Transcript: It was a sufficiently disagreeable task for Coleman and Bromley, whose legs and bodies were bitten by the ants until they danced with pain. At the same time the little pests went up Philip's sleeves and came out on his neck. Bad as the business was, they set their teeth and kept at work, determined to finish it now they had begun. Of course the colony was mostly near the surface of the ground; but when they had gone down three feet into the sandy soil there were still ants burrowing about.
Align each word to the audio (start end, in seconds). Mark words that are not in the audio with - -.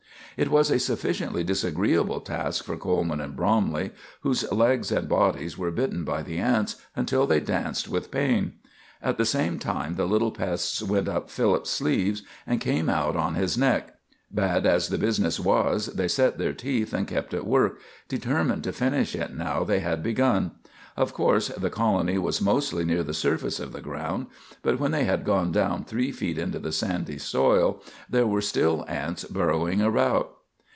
It 0.37 0.49
was 0.49 0.71
a 0.71 0.79
sufficiently 0.79 1.43
disagreeable 1.43 2.21
task 2.21 2.63
for 2.63 2.77
Coleman 2.77 3.19
and 3.19 3.35
Bromley, 3.35 3.91
whose 4.21 4.49
legs 4.49 4.89
and 4.89 5.07
bodies 5.09 5.57
were 5.57 5.69
bitten 5.71 6.05
by 6.05 6.23
the 6.23 6.37
ants 6.37 6.77
until 6.95 7.27
they 7.27 7.41
danced 7.41 7.89
with 7.89 8.09
pain. 8.09 8.53
At 9.03 9.17
the 9.17 9.25
same 9.25 9.59
time 9.59 9.95
the 9.97 10.07
little 10.07 10.31
pests 10.31 10.81
went 10.81 11.09
up 11.09 11.29
Philip's 11.29 11.69
sleeves 11.69 12.23
and 12.47 12.61
came 12.61 12.89
out 12.89 13.15
on 13.17 13.35
his 13.35 13.57
neck. 13.57 13.95
Bad 14.31 14.65
as 14.65 14.87
the 14.87 14.97
business 14.97 15.37
was, 15.39 15.87
they 15.87 16.07
set 16.07 16.37
their 16.37 16.53
teeth 16.53 16.93
and 16.93 17.05
kept 17.07 17.33
at 17.33 17.45
work, 17.45 17.79
determined 18.07 18.63
to 18.63 18.71
finish 18.71 19.13
it 19.13 19.35
now 19.35 19.65
they 19.65 19.81
had 19.81 20.01
begun. 20.01 20.51
Of 20.97 21.13
course 21.13 21.47
the 21.47 21.69
colony 21.69 22.17
was 22.17 22.41
mostly 22.41 22.83
near 22.83 23.01
the 23.01 23.13
surface 23.13 23.61
of 23.61 23.71
the 23.71 23.79
ground; 23.79 24.27
but 24.61 24.77
when 24.77 24.91
they 24.91 25.05
had 25.05 25.23
gone 25.23 25.53
down 25.53 25.85
three 25.85 26.11
feet 26.11 26.37
into 26.37 26.59
the 26.59 26.73
sandy 26.73 27.17
soil 27.17 27.81
there 28.09 28.27
were 28.27 28.41
still 28.41 28.83
ants 28.89 29.23
burrowing 29.23 29.79
about. 29.81 30.35